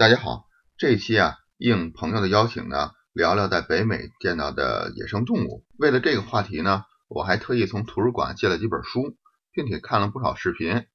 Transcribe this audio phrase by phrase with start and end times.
[0.00, 0.46] 大家好，
[0.78, 5.66] 这一期啊，应朋友的邀请呢，聊聊在北美见到的野生动物。
[5.76, 9.18] 为了这个话题呢，我还特意从图书馆借了几本书，
[9.52, 10.86] 并且看了不少视频。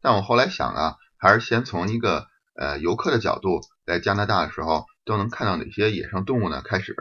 [0.00, 6.96] 但我后来想啊，还是先从一个呃游客的角度来加拿大的时候都能看到哪些野生动物呢开始。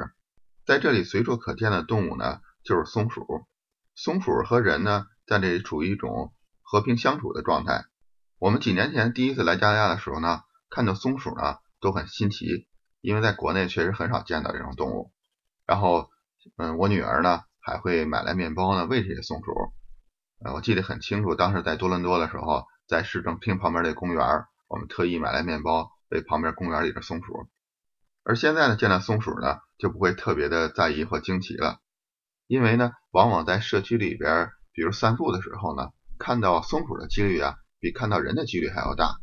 [0.65, 3.25] 在这里随处可见的动物呢，就是松鼠。
[3.95, 7.85] 松鼠和人呢，在这里处于一种和平相处的状态。
[8.37, 10.41] 我们几年前第一次来加拿大的时候呢。
[10.73, 12.67] 看到松鼠呢都很新奇，
[12.99, 15.11] 因为在国内确实很少见到这种动物。
[15.67, 16.09] 然后，
[16.57, 19.53] 嗯，我女儿呢还会买来面包呢喂这些松鼠。
[20.43, 27.47] 呃，我记得很清楚，当时在多伦多的时候，在市政厅旁边的公园，我们特意买来面包喂旁边公园里的松鼠。
[28.23, 31.81] 而现在呢，见到松鼠呢就不会特别的在意或惊奇了，
[32.47, 39.19] 因为呢，往往在社区里边，比如散步的时候呢，看到松鼠的几率啊，比看到人的几率还要大。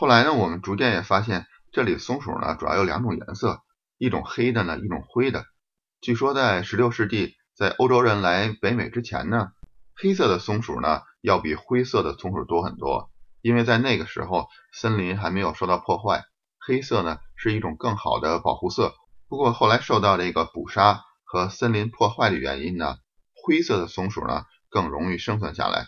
[0.00, 3.62] 后来呢，我们逐渐也发现，这里松鼠呢主要有两种颜色，
[3.98, 5.44] 一种黑的呢，一种灰的。
[6.00, 9.48] 据说在16世纪，在欧洲人来北美之前呢，
[9.96, 16.22] 黑色的松鼠呢要比灰色的松鼠多很多，因为在那个时候森林还没有受到破坏，
[16.60, 18.94] 黑色呢是一种更好的保护色。
[19.28, 22.98] 不过后来受到这个捕杀和森林破坏的原因呢，
[23.34, 25.86] 灰色的松鼠呢更容易生存下来。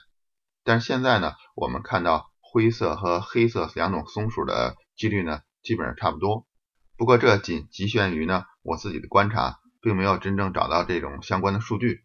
[0.64, 2.29] 但是现在呢，我们看到。
[2.52, 6.48] 灰色和黑色两种松鼠的几率呢，基本上差不多。
[6.96, 12.04] 不过这仅局限于呢我自己的观察，并没有真正找到这种相关的数据。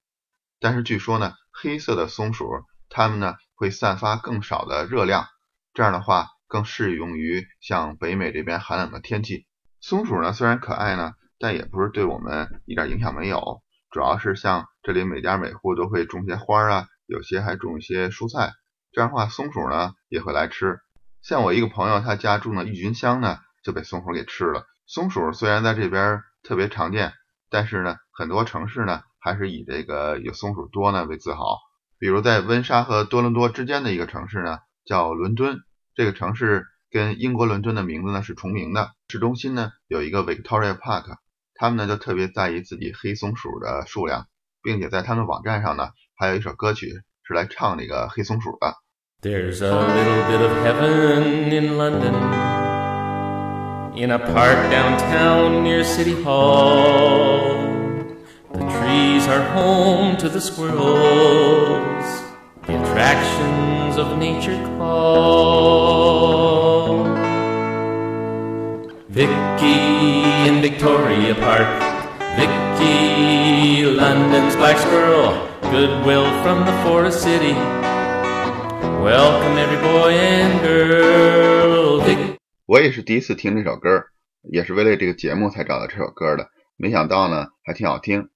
[0.59, 2.47] 但是据说呢，黑色的松鼠
[2.89, 5.25] 它们呢会散发更少的热量，
[5.73, 9.47] 这样的话更适用于像北美这边寒冷的天气。
[9.81, 13.63] 松鼠呢虽然可爱呢，但也不是对我们一点影响没有。
[13.89, 18.51] 主要是像这里每家每户都会种些花啊，有些还种一些蔬菜。
[18.95, 20.79] 这样的话，松鼠呢也会来吃。
[21.21, 24.65] 像我一个朋友，他家种的郁金香呢就被松鼠给吃了。
[24.87, 27.11] 松鼠虽然在这边特别常见，
[27.49, 31.59] 但是呢，很多城市呢还是以这个有松鼠多呢为自豪。
[31.99, 35.59] 比如在温莎和多伦多之间的一个城市呢，叫伦敦。
[35.93, 38.93] 这个城市跟英国伦敦的名字呢是重名的。
[39.09, 41.17] 市中心呢有一个 Victoria Park，
[41.53, 44.27] 他们呢就特别在意自己黑松鼠的数量，
[44.63, 48.73] 并且在他们网站上呢还有一首歌曲是来唱这个黑松鼠的。
[49.21, 52.13] There's a little bit of heaven in London,
[53.97, 57.65] in a park downtown near City Hall.
[58.53, 62.05] The trees are home to the squirrels,
[62.67, 65.85] the attractions of nature call.
[69.09, 69.79] Vicky
[70.47, 71.67] in Victoria Park,
[72.37, 77.55] Vicky, London's black squirrel, goodwill from the forest city.
[79.05, 82.01] Welcome every boy and girl。
[82.65, 84.05] 我也是第一次听这首歌，
[84.41, 86.49] 也是为了这个节目才找到这首歌的。
[86.75, 88.29] 没想到呢，还挺好听。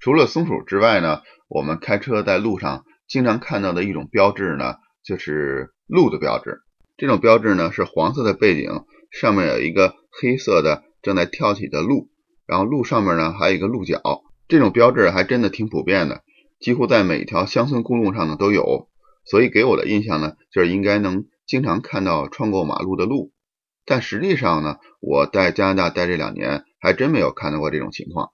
[0.00, 6.62] 除了松鼠之外呢，我们开车在路上经常看到的一种标志呢，就是鹿的标志。
[6.96, 12.08] 这种标志呢是黄色的背景，上面有一个黑色的正在跳起的鹿，
[12.46, 14.00] 然后鹿上面呢还有一个鹿角。
[14.48, 16.22] 这种标志还真的挺普遍的，
[16.58, 18.88] 几乎在每条乡村公路上呢都有。
[19.30, 23.32] 所以给我的印象呢，就是应该能经常看到穿过马路的鹿，
[23.84, 28.30] 但实际上呢，我在加拿大待这两年，还真没有看到过这种情况。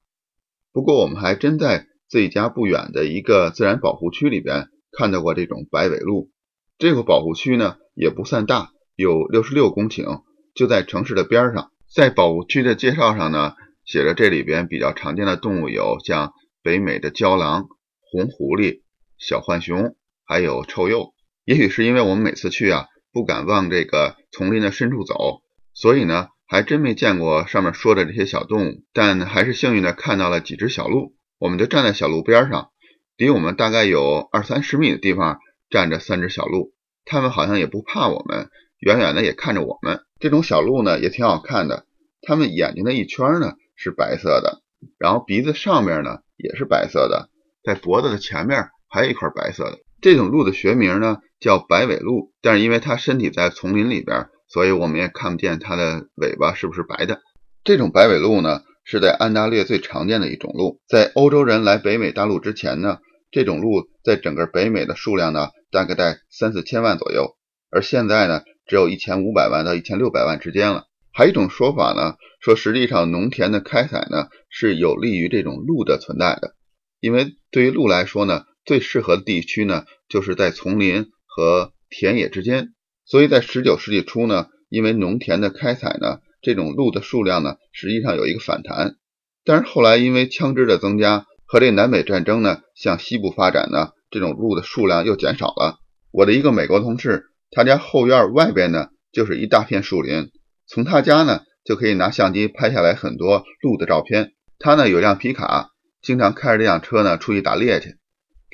[0.72, 6.30] 不过我们还真在自己家不远的一个自然保护区里边看到过这种白尾鹿。
[6.78, 10.22] 这个保护区呢也不算大，有六十六公顷，
[10.54, 11.70] 就在城市的边上。
[11.92, 13.54] 在保护区的介绍上呢，
[13.84, 17.68] 写着这里边比较常见的动物有像北美的郊狼、
[18.10, 18.82] 红狐狸、
[19.18, 19.96] 小浣熊。
[20.26, 21.12] 还有臭鼬，
[21.44, 25.42] 也许是因为我们每次去啊不敢往这个丛林的深处走，
[25.72, 28.82] 所以呢还真没见过上面说的这些小动物。
[28.92, 32.70] 但还是幸运的看到了几只小鹿，我们就站在小路边上，
[33.16, 35.38] 离我们大概有二三十米的地方
[35.70, 36.72] 站着三只小鹿，
[37.04, 38.48] 它们好像也不怕我们，
[38.80, 40.00] 远远的也看着我们。
[40.18, 41.86] 这种小鹿呢也挺好看的，
[42.22, 44.62] 它们眼睛的一圈呢是白色的，
[44.98, 47.28] 然后鼻子上面呢也是白色的，
[47.62, 49.78] 在脖子的前面还有一块白色的。
[50.04, 57.22] 这种鹿的学名呢叫白尾鹿，但是因为它身体在丛林里边，所以我们也看不见它的尾巴是不是白的。
[57.64, 62.98] 这种白尾鹿呢是在安大略最常见的一种鹿，在欧洲人来北美大陆之前呢，
[63.30, 67.36] 这种鹿在整个北美的数量呢大概在三四千万左右，
[67.70, 70.84] 而现在呢只有一千五百万到一千六百万之间了。
[71.14, 76.54] 还有一种说法呢，说实际上农田的开采呢是有利于这种鹿的存在的，
[77.00, 78.44] 因为对于鹿来说呢。
[78.64, 82.74] 最适合的地区呢，就是在丛林和田野之间。
[83.04, 88.96] 所以在十九世纪初呢，因为农田的开采呢，这种鹿的数量呢，实际上有一个反弹。
[89.44, 95.78] 但是后来因为枪支的增加和这南北战争呢向西部发展呢，这种鹿的数量又减少了。
[96.10, 100.30] 我的一个美国同事，他家后院外边呢就是一大片树林，
[100.66, 104.32] 从他家呢就可以拿相机拍下来很多鹿的照片。
[104.58, 105.68] 他呢有辆皮卡，
[106.00, 107.96] 经常开着这辆车呢出去打猎去。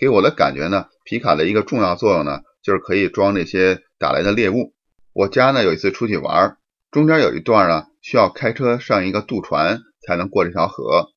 [0.00, 4.72] 给我的感觉呢，皮卡的一个重要作用呢，就是可以装那些打来的猎物。
[5.12, 6.56] 我家呢有一次出去玩，
[6.90, 11.10] 中间有一段呢需要开车上一个渡船才能过这条河。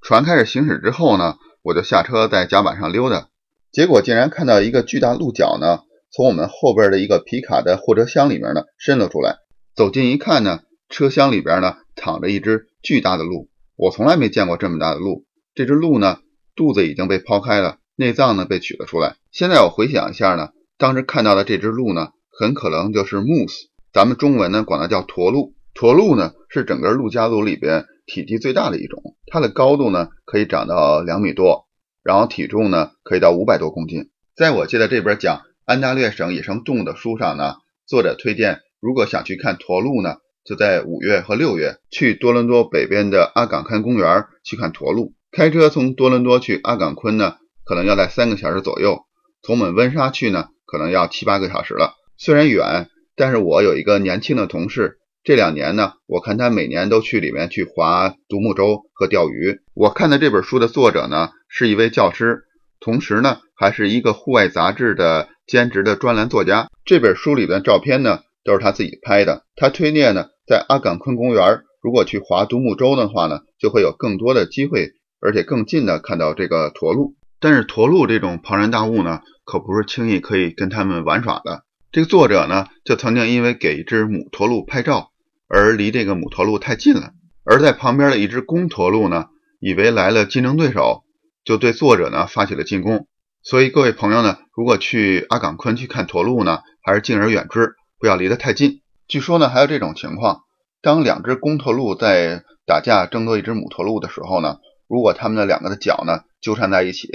[0.00, 3.28] 船开始行驶之后呢，我就下车在甲板上溜达，
[3.70, 5.80] 结果竟然看到一个巨大鹿角呢
[6.10, 9.36] 从我们后边的一个皮卡的货车厢里面呢伸了出来。
[9.74, 13.50] 走近一看呢，车厢里边呢躺着一只巨大的鹿。
[13.76, 15.26] 我从来没见过这么大的鹿。
[15.54, 16.20] 这只鹿呢
[16.56, 17.76] 肚子已经被剖开了。
[17.96, 19.16] 内脏呢被取了出来。
[19.30, 25.54] 现在我回想一下呢，当时看到的这只鹿呢，很可能就是 moose，咱们中文呢管它叫驼鹿。
[25.74, 31.66] 驼鹿呢是整个鹿家族里边体积最大的一种，它的高度呢可以长到两米多，
[32.02, 34.10] 然后体重呢可以到五百多公斤。
[34.36, 37.54] 在我记得这本讲安大略省野生动物的书上呢，
[37.86, 45.14] 作者推荐如果想去看驼鹿呢，就在五月和六月去多伦多北边的阿岗昆公园去看驼鹿。
[45.30, 47.36] 开车从多伦多去阿岗昆呢。
[47.64, 49.02] 可能要在三个小时左右，
[49.42, 51.94] 从我们温莎去呢，可能要七八个小时了。
[52.16, 59.60] 虽然远，但是我有一个年轻的同事，这两年呢，我看他每年都去里面去划独木舟和钓鱼。
[59.74, 62.44] 我看的这本书的作者呢，是一位教师，
[62.80, 66.68] 同时呢，还是一个户外杂志的兼职的专栏作家。
[66.84, 69.44] 这本书里的照片呢，都是他自己拍的。
[69.56, 77.14] 他推荐呢，在阿岗昆公园，如果去划独木舟的话呢，就会有更多的机会，而且更近的看到这个驼鹿。
[77.42, 81.64] 但是驼鹿这种庞然大物呢，可不是轻易可以跟他们玩耍的。
[81.90, 85.10] 这个作者呢，就曾经因为给一只母驼鹿拍照，
[85.48, 87.10] 而离这个母驼鹿太近了。
[87.44, 89.26] 而在旁边的一只公驼鹿呢，
[89.58, 91.02] 以为来了竞争对手，
[91.44, 93.08] 就对作者呢发起了进攻。
[93.42, 98.82] 所以各位朋友呢，如果去阿岗昆去看驼鹿呢，还是敬而远之，不要离得太近。
[99.08, 100.42] 据说呢，还有这种情况：
[100.80, 104.58] 当两只公驼鹿在打架争夺一只母驼鹿的时候呢，
[104.88, 107.08] 如果它们的两个的脚呢纠缠在一起。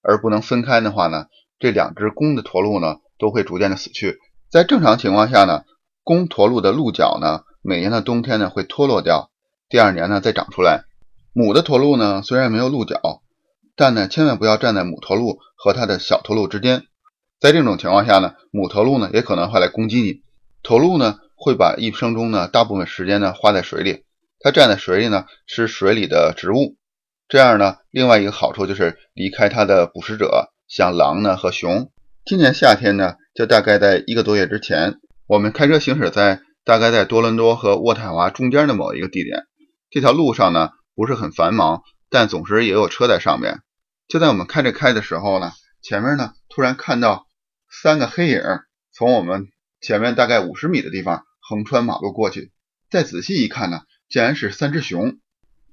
[0.00, 1.26] 而不能分开的话呢，
[1.58, 4.16] 这两只公的驼鹿呢都会逐渐的死去。
[4.48, 5.64] 在正常情况下呢，
[6.04, 9.30] 公驼鹿的鹿角呢每年的冬天呢会脱落掉，
[9.68, 10.84] 第二年呢再长出来。
[11.34, 13.22] 母的驼鹿呢虽然没有鹿角，
[13.76, 16.84] 但呢千万不要站在母驼鹿和它的小驼鹿之间。
[17.40, 20.22] 在这种情况下呢，母驼鹿呢也可能会来攻击你。
[20.62, 24.04] 驼鹿呢会把一生中呢大部分时间呢花在水里，
[24.40, 26.76] 它站在水里呢吃水里的植物。
[27.28, 31.92] 这样呢，另外一个好处就是离开它的捕食者，像狼呢和熊。
[32.24, 34.94] 今年夏天呢，就大概在一个多月之前，
[35.26, 39.42] 我们开车行驶在大概在多伦多和渥太华中间的某一个地点。
[39.90, 43.60] 这条路上呢不是很繁忙，但总是也有车在上面。
[44.08, 45.52] 就在我们开着开的时候呢，
[45.82, 47.26] 前面呢突然看到
[47.70, 48.40] 三个黑影
[48.90, 49.48] 从我们
[49.82, 52.52] 前面大概五十米的地方横穿马路过去。
[52.90, 55.18] 再仔细一看呢，竟然是三只熊。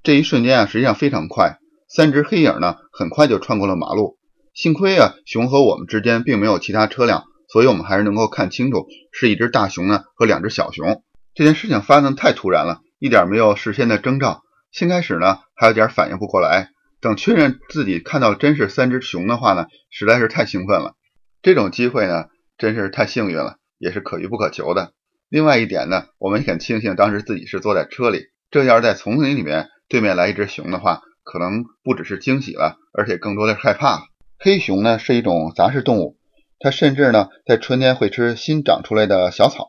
[0.06, 1.58] 这一瞬间啊，实际上非常快，
[1.88, 4.20] 三只黑影呢，很快就穿过了马路。
[4.54, 11.02] 幸亏啊，熊和我们之间并没有其他车辆，所以我们还是能够看清楚是一只大熊呢和两只小熊。
[11.34, 14.42] 这件事情发生太突然了，一点没有事先的征兆。
[14.70, 16.68] 先开始呢，还有点反应不过来，
[17.00, 20.94] 等确认自己看到真是三只熊的话呢，实在是太兴奋了。
[21.42, 22.26] 这种机会呢，
[22.58, 24.92] 真是太幸运了，也是可遇不可求的。
[25.28, 29.66] 另外一点呢，我们很庆幸当时自己是坐在车里，这要是在丛林里面。
[29.88, 34.08] 对面来一只熊的话，可能不只是惊喜了，而且更多的是害怕。
[34.38, 36.18] 黑熊呢是一种杂食动物，
[36.58, 39.66] 它甚至呢在春天会吃新长出来的小草，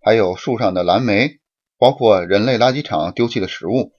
[0.00, 1.40] 还有树上的蓝莓，
[1.78, 3.92] 包括人类垃圾场丢弃的食物。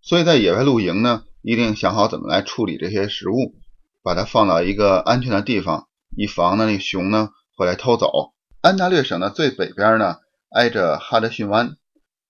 [0.00, 3.56] 所以在野外露营呢，一定想好怎么来处理这些食物，
[4.04, 8.32] 把它放到一个安全的地方，以防呢那熊呢会来偷走。
[8.60, 10.18] 安大略省的最北边呢
[10.50, 11.76] 挨着哈德逊湾，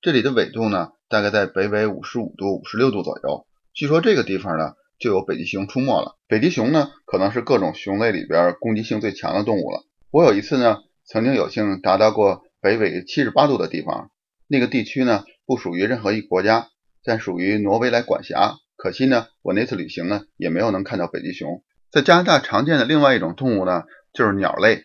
[0.01, 0.93] 这里的纬度呢。
[1.13, 3.47] 大概在北纬五十五度、五十六度左右。
[3.75, 6.17] 据说这个地方呢就有北极熊出没了。
[6.27, 9.85] 北极熊呢可能是各种熊类里边攻击性最强的动物了。
[10.11, 14.11] 我有一次呢曾经有幸达到过北纬七十八度的地方，
[14.49, 16.69] 那个地区呢不属于任何一国家，
[17.05, 18.55] 但属于挪威来管辖。
[18.79, 21.63] 可惜呢我那次旅行呢也没有能看到北极熊。
[21.91, 23.83] 在加拿大常见的另外一种动物呢
[24.15, 24.85] 就是鸟类，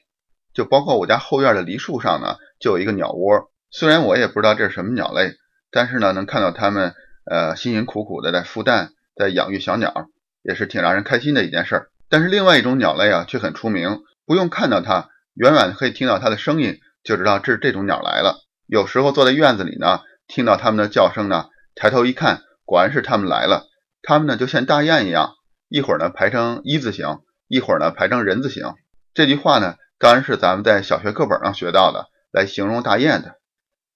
[0.53, 3.49] 就包括我家后院的梨树上呢就有一个鸟窝。
[3.71, 5.31] 虽然我也不知道这是什么鸟类。
[5.71, 6.93] 但是呢，能看到它们
[7.29, 10.07] 呃辛辛苦苦的在孵蛋，在养育小鸟，
[10.41, 11.87] 也是挺让人开心的一件事儿。
[12.09, 18.45] 但是另外一种鸟类啊，却很出名，不用看到它，远远可以听到它的声音，就知道这这种鸟来了。
[18.65, 23.65] 有时候坐在院子里呢，听到它们的叫声呢，抬头一看，果然是它们来了。
[24.01, 25.33] 它们呢就像大雁一样，
[25.67, 28.73] 一会儿呢排成一字形，一会儿呢排成人字形。
[29.13, 33.35] 这句话呢，当然是咱们在小学课本上学到的，来形容大雁的。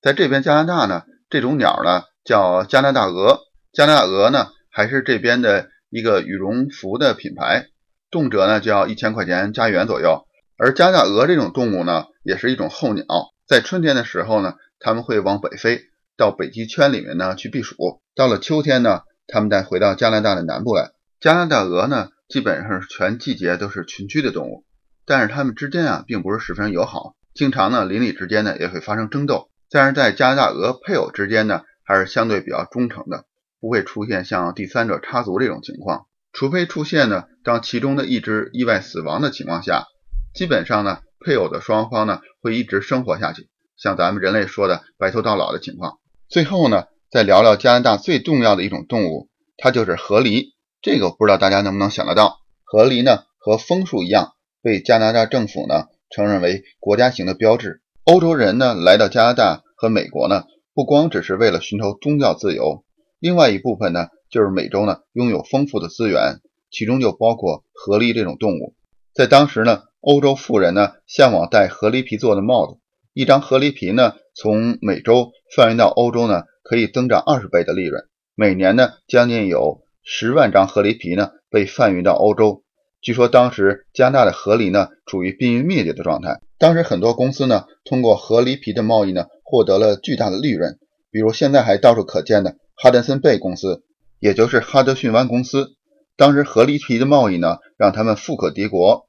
[0.01, 3.39] 在这边加拿大呢，这种鸟呢叫加拿大鹅。
[3.71, 7.67] 加拿大鹅呢，还是这边的一个羽绒服的品牌，
[8.11, 10.27] 动辄呢就要一千块钱加元左右。
[10.57, 13.05] 而加拿大鹅这种动物呢，也是一种候鸟，
[13.47, 15.83] 在春天的时候呢，它们会往北飞，
[16.17, 17.77] 到北极圈里面呢去避暑。
[18.13, 20.91] 到了秋天呢，它们再回到加拿大的南部来。
[21.21, 24.65] 加拿大鹅呢，基本上是全季节都是群居的动物，
[25.05, 29.49] 但是它们之间啊，并不是十分友好，经常呢邻里之间呢也会发生争斗。
[29.71, 33.25] 但是在加拿大鹅配偶之间呢，还是相对比较忠诚的。
[33.59, 39.85] 不会出现像第三者插足这种情况，除非出现呢，当其中的一只意外死亡的情况下，
[40.33, 45.99] 基本上呢，配偶的双方呢会一直生活下去，像咱们人类说的白头到老的情况。
[46.27, 50.55] 最后呢，再聊聊加拿大最重要的一种动物，它就是河狸。
[50.81, 52.39] 这个不知道大家能不能想得到？
[52.63, 54.31] 河狸呢和枫树一样，
[54.63, 57.80] 被加拿大政府呢承认为国家型的标志。
[58.03, 62.83] 欧洲人呢来到加拿大和美国呢，不光只是为了寻求宗教自由。
[63.19, 66.39] 另外一部分呢，就是美洲呢拥有丰富的资源，
[66.71, 68.73] 其中就包括河狸这种动物。
[69.13, 72.79] 在当时呢，欧洲富人呢向往戴河狸皮做的帽子，
[73.13, 78.03] 一张河狸皮呢从美洲贩运到欧洲呢，可以增长二十倍的利润。
[78.33, 82.63] 每年呢，将近有十万张河狸皮呢被贩运到欧洲。
[82.99, 86.39] 据说当时加拿大的河狸呢处于濒临灭绝的状态。
[86.61, 90.77] 当时很多公司呢通过河狸皮的贸易呢获得了巨大的利润，
[91.09, 92.55] 比如现在还到处可见的。
[92.75, 93.83] 哈德森贝公司，
[94.19, 95.75] 也就是哈德逊湾公司，
[96.15, 99.07] 当时河狸皮的贸易呢，让他们富可敌国，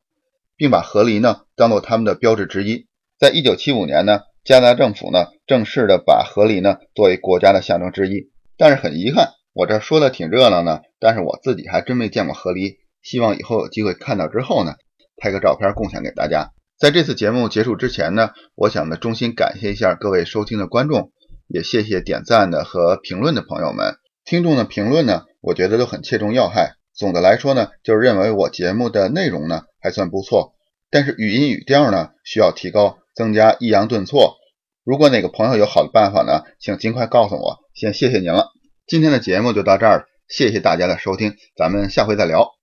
[0.57, 2.87] 并把河狸呢当做他们的标志之一。
[3.19, 8.31] 在一九七五年呢，加拿大政府呢正式的把河狸呢作为国家的象征之一。
[8.57, 12.77] 但是很遗憾，我这说的挺热闹呢，但是我自己还真没见过河狸。
[13.03, 14.77] 希望以后有机会看到之后呢，
[15.19, 16.53] 拍个照片共享给大家。
[16.83, 21.13] 在这次节目结束之前呢，我想呢衷心感谢一下各位收听的观众。
[21.47, 26.75] 也谢谢点赞的和评论的朋友们，听众的评论呢，我觉得都很切中要害。
[26.93, 30.55] 总的来说呢，就是认为我节目的内容呢还算不错，
[30.91, 34.39] 但是语音语调呢需要提高，增加抑扬顿挫。
[34.83, 37.59] 如果哪个朋友有好的办法呢，请尽快告诉我。
[37.75, 38.49] 先谢谢您了，
[38.89, 42.62] 今天的节目就到这儿了，谢谢大家的收听，咱们下回再聊。